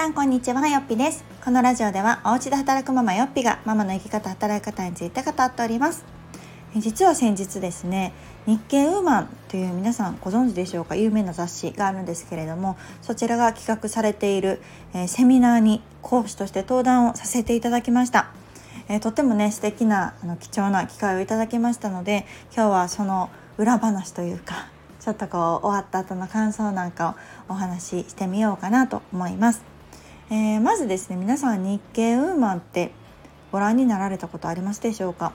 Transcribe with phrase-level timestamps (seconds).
[0.00, 0.66] さんこんにちは。
[0.66, 1.22] よっぴです。
[1.44, 6.06] このラジオではお家で働くママよっぴがママの生き方働き方について語っております。
[6.74, 8.14] 実は先日ですね
[8.46, 10.96] 日経ウーマンという皆さんご存知でしょうか？
[10.96, 14.62] 有名な雑誌があるんですけれどもそちらが企画されている、
[14.94, 18.30] えー、セミナーに講師として登壇をさせていただきました、
[18.88, 22.24] えー、とってもね素敵なあの貴重な機会をいただきましたので
[22.56, 23.28] 今日はその
[23.58, 27.16] 裏話というかちょっとこう終わった後の感想なんか
[27.48, 29.62] をお話ししてみようかなと思います、
[30.32, 32.92] えー、まずですね皆さん日経ウーマンって
[33.50, 35.32] ご覧になられたことありますでしょうか？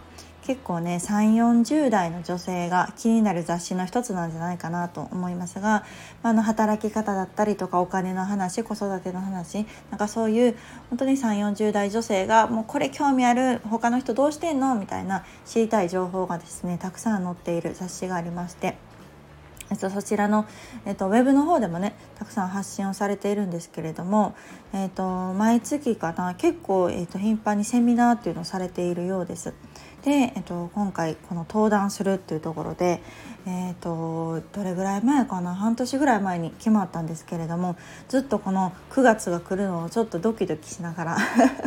[0.48, 5.84] 結構ね3 4 0代の女性が気になる雑誌の一つなんじゃないかなと思いますが、
[6.24, 10.58] あの働き方だったりとかお金の話子育ての話なんかそういう
[10.92, 14.76] 本当に3 4 0代女性がもうこれ興味ある他の人どうしてんの？
[14.76, 18.78] みたいな知りたい情報がですねたくさん載っている雑誌がありまして。
[19.72, 20.46] えっと、そちらの、
[20.86, 24.36] えっと、ウェブの方でもねたくさん発信をされているんですけれども、
[24.74, 29.54] えっと、毎月かな結構、えっと、頻繁にセミナーっていうのをされているようです。
[30.04, 33.02] で、えっと、今回この登壇するっていうところで、
[33.48, 37.76] えっと、どれぐらい前かな半年ぐらい前に決まったんですけれども
[38.08, 41.18] ずっとこの9月が来るのをちょっとドキドキしながら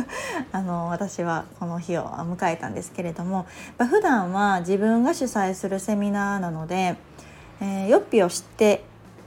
[0.53, 3.45] あの私はこの日を迎えたんですけれども
[3.77, 6.97] 普段は自分が主催するセミナーなので。
[7.61, 8.83] えー、ヨッピを知って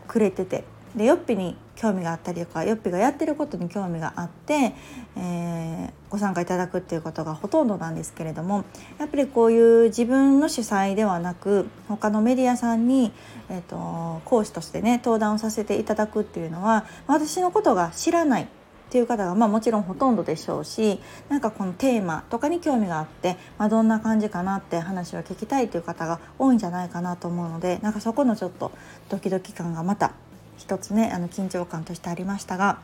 [0.08, 0.64] くれてて
[0.96, 4.74] でヨッピに興味があったりとかヨッピがやってることに興味があって、
[5.16, 8.64] えー、ご参加いただくっていうことがほとんどなんですけれども
[8.98, 13.12] やっぱりこういう自分の主催ではなく他のメディアさんに、
[13.48, 18.48] えーと講師としてね登壇をさせていただくっていうのは私のことが知らない
[18.92, 28.70] っていう方が、まあ、もちろんほとんどでしょうしなんかこのテーマとかに興味があって、まあ、どんな感じかなって話を聞きたいという方が多いんじゃないかなと思うのでなんかそこのちょっと
[29.08, 30.12] ドキドキ感がまた
[30.58, 32.80] 一つねあの緊張感としてありましたが。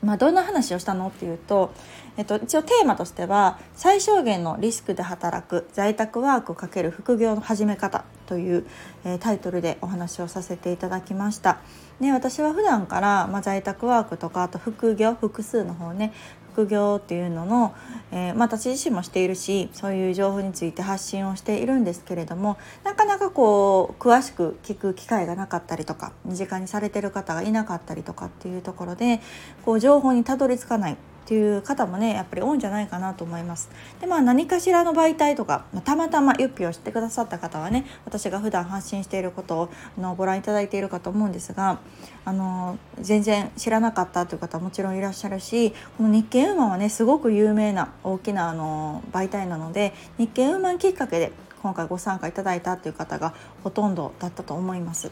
[0.00, 1.72] まあ、どんな話をしたのっていうと、
[2.16, 8.66] えっと、一応テーマとしては最小限のリスクで働く在宅ワーク×副業の始め方という、
[9.04, 11.58] えー、タイトルでお話をさせていただきました。
[11.98, 16.12] ね、私は普段から、まあ、在宅ワークとかあと副業複数の方ね
[16.52, 17.74] 副業っていうのの、
[18.12, 29.20] えー、まあ、私自身もしているしそういう情報について発信をしているんですけれどもなかなかこう詳しく聞く機会がなかったりとか身近にされてる方がいなかったりとかっていうところで
[29.64, 30.96] こう情報にたどり着かない
[31.28, 33.68] っていう方もねやっぱり多いんじゃないかなと思います。
[34.00, 39.68] でまあ何かしらの媒体とか、まあ、たまたまユッピーを知ってくださった方はね私が普段発信していることを
[39.98, 41.80] あのご覧いただいているかと思うんですが
[42.24, 55.10] あの全然知らなかったという方はもちろんいらっしゃるしこの日経ウーマンはねすごく有名な大きなあの媒体なので日経ウーマンきっかけで今回ご参加いただいたという方がほとんどだったと思います。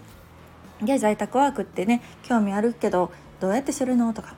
[0.82, 4.34] で在宅ワークってね興味あるけどどうやってするのとか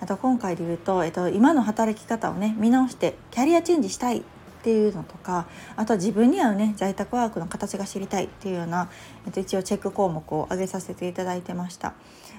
[0.00, 4.22] あと今回で言うと、えっと、今の働き方をね見直してキャリアチェンジしたいっ
[4.62, 5.46] ていうのとか
[5.76, 8.90] あとは自分に合うね在宅ワークの形が知りたいっていうような、
[9.24, 11.94] えっと、一応チェック項目を挙げさせていただいてました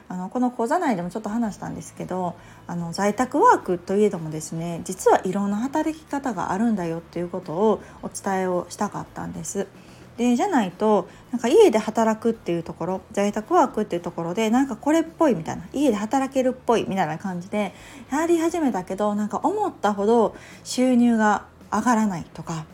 [0.10, 2.36] あのこの講座内でもちょっと話したんですけど
[2.68, 9.68] あの在宅ワークといえどもですね実はいろんな働き方があるんだよっていうことをお伝えをしたかったんです。
[10.18, 17.74] でじゃないとなんか家で働くっていうところ在宅ワークっていうところでなんかこれっぽいみたいな家で働けるっぽいみたいな感じで
[18.12, 22.66] やり始めたけどなんか思ったほど収入が上がらないとか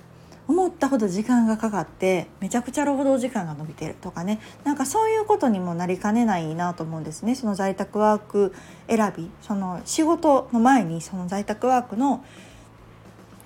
[0.48, 7.36] 思ったほど時間がかかってめちゃくちゃ労働時間が伸びてるとかねなんかそういうことにもなりかねないなと思うんですね。
[7.36, 8.54] その在宅ワーク
[8.88, 12.24] 選びその仕事の前にその在宅ワークの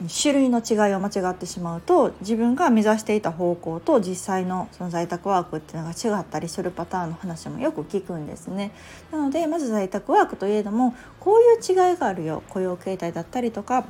[0.05, 8.71] 種類の違いを間違ってしまうと自分が目指していた方向と実際のその在宅ワークっていうのが違ったりするパターンの話もよく聞くんですね。
[9.11, 13.85] なのでまず在宅ワークといえどもこういう違いがあるよ雇用形態だったりとか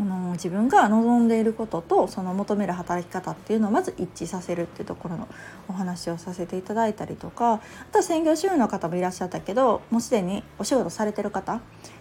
[0.00, 5.28] あの自分が望んでいることとその求める働き方っていうのをまず一致させるっていうところの
[5.68, 7.60] お話をさせていただいたりとかあ
[7.92, 11.60] とは専業主婦の方もいらっしゃったけどもうすでにお仕事されてる方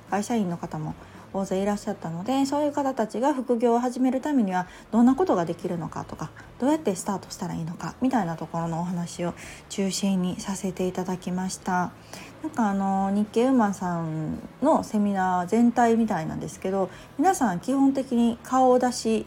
[0.09, 0.95] 会社員の方も
[1.33, 9.33] 大勢いらっしゃったのでそういう方たちが副業を始めるためにはどんなことができるのかとかどうやってスタートしたらいいのかみたいなところのお話を
[9.69, 11.91] 中心にさせていただきました。
[12.43, 19.25] なんかあの日経ウーマンさんのセミナー全体みたいなんですけど皆さん基本的に顔出し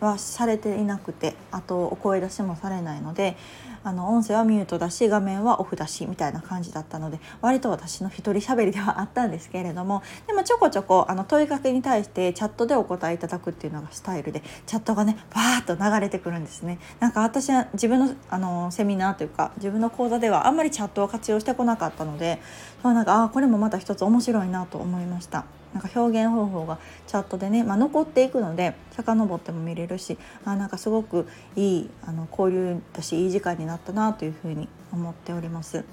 [0.00, 3.36] はされていなくてあとお声出しもされないので
[3.84, 16.78] あの音声はミュートだし画面はオフだしみたいな感じだったので割と私の一人喋りではあったんですけれどもでもちょこちょこあの問いかけに対してチャットでお答えいただくっていうのがスタイルでチャットがねバーッと流れてくるんですね。
[17.00, 22.40] なんか私は自分のあのセミナーというか自分の講座ではあんまりチャットを活用してこなかったので
[22.82, 25.44] そうなんかあこれもまた一つ面白いなと思いました。
[25.74, 35.84] なんか表現方法がチャットでね、まあ、残っていくので遡っても見れるしあなんかすごくいいあの交流だしいい時間になったなというふうに思っております。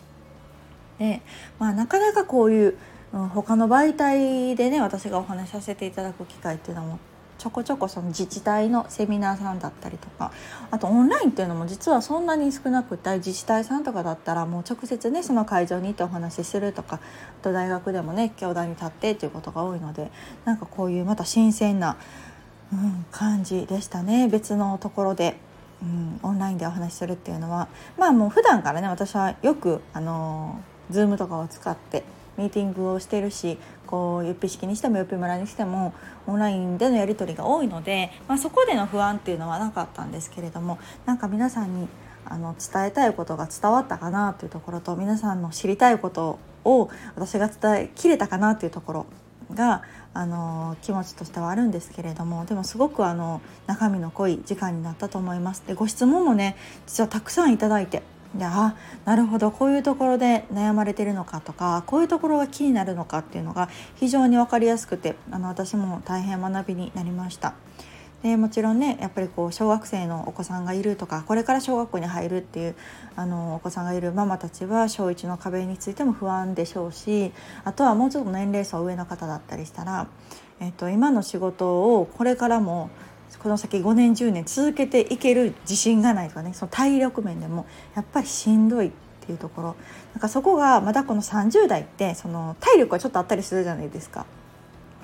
[0.99, 1.21] で
[1.59, 2.77] まあ、なかなかこういう、
[3.11, 6.99] うん、他の媒体でね私がお話しさせていただく機会っていうのも
[7.37, 10.31] ちょこちょこその自治体のセミナーさんだったりとか
[10.71, 16.99] あとオンラインっていうのも実はそんなに少なくて自治体さんとかだったらもう直接ねその会場に行ってお話しするとか
[17.41, 20.11] あと大学でもね教壇に立ってっていうことが多いので
[20.45, 21.97] なんかこういうまた新鮮な、
[22.73, 25.37] うん、感じでしたね別のところで。
[25.83, 27.67] うん、オンラインでお話しするっていうのは
[27.97, 32.03] まあもう普段からね私はよくあの Zoom とかを使って
[32.37, 35.93] ミーティングをしてるしこうゆっぴ式にしてもゆっぴ村にしても
[36.27, 41.87] オンラインでのやり取りが多いので、まあ、そこでの不安っていうのはなかったんですけれどもなんか皆さんに
[42.25, 49.05] あの伝えたいことが伝わったかなというところと皆さんの知りたいことを私が伝えきれたかなというところ
[49.53, 49.83] が
[50.13, 55.63] あの気持ちとしてはあるんですけれどもでもすごくあの中身の濃い時間になったと思います。
[55.67, 56.55] でご質問もね
[56.87, 58.01] 実はたくさんいただいて
[58.37, 67.53] であなるほどこういうところで悩まれてるのかとかこういうところが気になるのかっていうのが非常に分かりやすくてあの私も大変学びになりました。
[68.23, 72.75] でもちろんねやっぱりこう小学生のお子さんがいるとかこれから小学校に入るっていう
[73.15, 77.31] あのお子さんがいるママたちは小1の壁についても不安でしょうし
[77.65, 80.07] あとはもうちょっと年齢層上の方だったりしたら、
[80.59, 82.89] えっと、今の仕事をこれからも
[83.39, 88.91] この先5年10年続けていける自信がないとかねその体力面でもやっぱりしんどいっ
[89.21, 89.75] ていうところ
[90.13, 94.25] なんかそこがまだこの30代ってその体力はちょっとあったりするじゃないですか。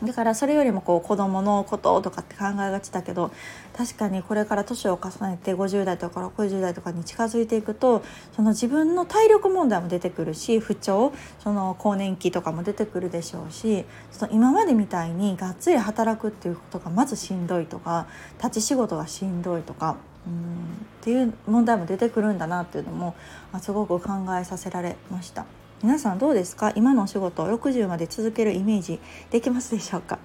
[0.03, 3.31] だからそれよりもこう子どものこととかって考えがちだけど
[3.75, 8.03] 確かにこれから年を重ねて50代とか60代とかに近づいていくと
[8.35, 18.07] その自分の体力問題も出てくるし不調その更年期とかも出てくるでしょうしその今までみたいにがっつり働くっていうことがまずしんどいとか
[18.37, 19.97] 立ち仕事がしんどいとか。
[20.27, 23.15] うんっていう問題も出てくるんだなっていうのも
[23.59, 24.09] すごく考
[24.39, 25.45] えさせられました。
[25.83, 26.71] 皆さんどうですか？
[26.75, 28.99] 今のお仕事60まで続けるイメージ
[29.31, 30.19] できますでしょうか？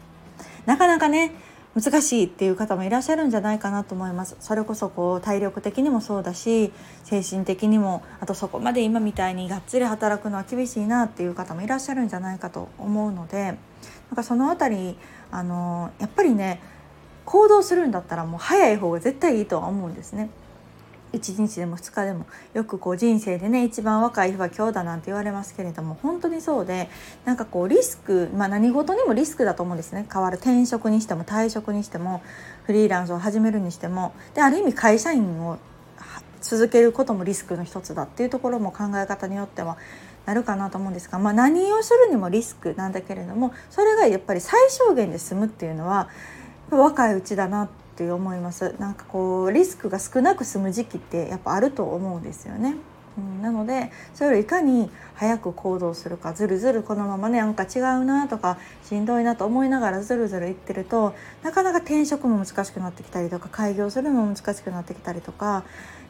[0.67, 1.33] なかなかね
[1.75, 4.37] 難しいっていう方もいらっしゃるんじゃないかなと思います。
[4.39, 6.75] それこそこう体力的にもそうだし
[7.05, 13.57] 精神的にもあとそこまで今みたいにがっつり働くのは厳しいなっていう方もいらっしゃるんじゃないかと思うのでなん
[14.15, 14.99] かその辺り
[15.31, 16.61] あのやっぱりね
[17.25, 20.29] 行動するんだったらもう早い方が絶対いいとは思うんですね。
[21.17, 26.89] 1日でも2日でもよくこう人生でね一番若い日は今日だなんて言われますけれども本当にそうで
[27.25, 30.07] なんかこうリスク、まあ、何事にもリスクだと思うんですね。
[30.13, 32.23] 変わる転職にしても退職にしても
[32.65, 34.15] フリーランスを始めるにしても。
[34.35, 35.59] である意味会社員を
[36.41, 39.77] 続けることもリスクの一つだっていうところも考え方によっては
[40.27, 46.09] なるかなと思うんですが、まあ、何をするにもリスクなんだけれどもそれがやっぱり最小限で済むっていうのは
[46.71, 52.77] 若いうちだなってって思いますなんかこうリスクが少なく済む時期ってやっぱあると思うんですよね。
[53.19, 65.65] うん、なのでそれをいかに早く行動するかずるずるこのままねなんか違うなとかしんどいなと思いながらずるずるいってるとなかなか転職も難しくなってきたりとか開業するのも難しくなってきたりとか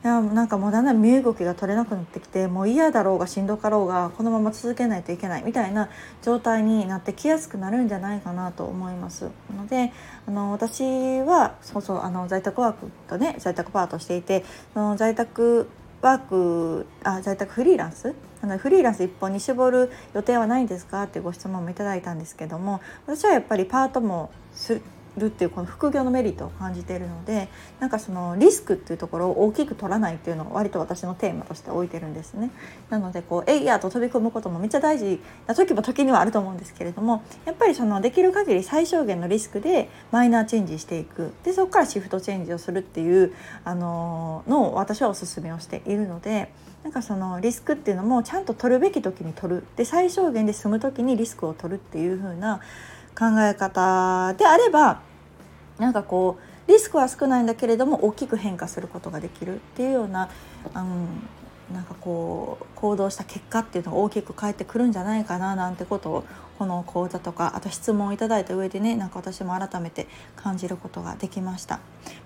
[0.04, 5.88] いやなんかもうだんだん身動きが取れなくなってきてもう嫌だろうがしんどかろうがこのまま続けないといけないみたいな
[6.22, 9.30] 状態になってきやすくなるんじゃないかなと思います。
[9.56, 9.92] ので
[10.26, 15.68] あの私はそうそうあの在宅ワークとね在宅パートしていてその在宅
[16.06, 18.14] ワークあ在宅フリーランス？
[18.40, 21.02] あのフリーランス一本に絞る予定はないんですか？
[21.02, 24.80] ってご質問もいただいたんですけども私はやっぱりパートもす
[25.16, 27.48] るっていうこの副業のメリットを感じているので
[27.80, 32.50] なんかそのリスクっていうところを大きく取らないっていうのを割と私のテーマとして置いてるんですね。
[32.90, 43.32] なのでこうエイヤーと飛び込むこともめっちゃ大事な時も時にはあると思うんですけれどもやっぱりそのできる限り最小限のリスクでマイナーチェンジしていくでそこからシフトチェンジをするっていう
[43.64, 46.52] あののを私はおすすめをしているので。
[46.86, 52.60] なんかそのリスクっていうのもちゃんと取るべき時に取るで最小限で済む時にリスクを取るっていう風な
[53.18, 55.00] 考え方であれば
[55.78, 60.28] なんかこうリスクは少ないんだけれども大きく変化することができるっていうような、
[60.74, 60.78] う
[61.72, 66.24] ん、なんかこう行動した結果っていうのが大きく返ってくるんじゃないかななんてことを
[66.58, 70.06] この講座とかあと質問をいただいた上でねなんか私も改めて
[70.36, 71.80] 感じることができました。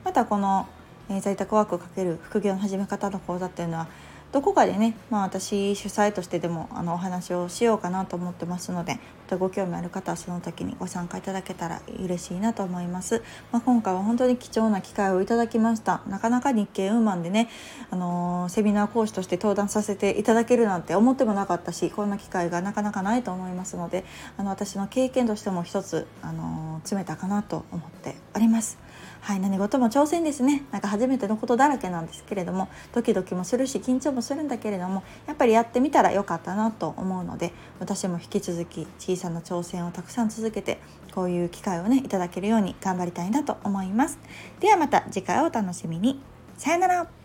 [0.05, 0.69] またこの、
[1.09, 3.89] えー、在宅ワークかける副業の始め方の講座っていうのは
[4.33, 17.49] どこかでね、まあ、私主催としてでもあのお話をしようかなと思ってますのでまたご興味ある方はその時にご参加いただけたら嬉しいなと思います、まあ、今回は本当に貴重な機会をいただきましたなかなか日経ウーマンでね、
[17.91, 24.05] あのー、セミナー講師として登壇させていただけるなんて思ってもなかったしこんな機会がなかなかないと思いますので
[24.37, 28.90] あの私の経験としても一つ、あのー、詰めたかなと思っております。
[29.21, 30.65] はい、何事も挑戦ですね。
[30.71, 40.79] なんか初めてのことだらけなんですけれどもドキドキもするし緊張もするんだけれどもやっぱりやってみたらよかったなと思うので私も引き続き小さな挑戦をたくさん続けて
[41.15, 44.19] こういう機会をねいただけるように頑張りたいなと思います。
[44.59, 46.21] ではまた次回をお楽しみに。
[46.57, 47.20] さよなら。